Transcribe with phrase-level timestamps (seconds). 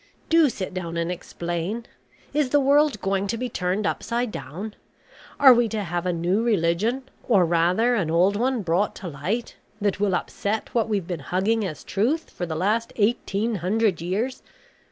[0.29, 1.85] Do sit down and explain.
[2.33, 4.73] Is the world going to be turned upside down?
[5.39, 9.57] Are we to have a new religion, or rather an old one brought to light,
[9.79, 14.41] that will upset what we've been hugging as truth for the last eighteen hundred years.